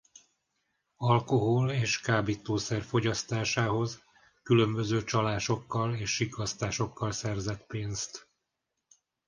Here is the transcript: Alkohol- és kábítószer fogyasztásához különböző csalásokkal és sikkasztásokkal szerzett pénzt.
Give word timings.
Alkohol- 0.97 1.71
és 1.71 1.99
kábítószer 1.99 2.81
fogyasztásához 2.81 4.03
különböző 4.43 5.03
csalásokkal 5.03 5.95
és 5.95 6.11
sikkasztásokkal 6.15 7.11
szerzett 7.11 7.65
pénzt. 7.65 8.27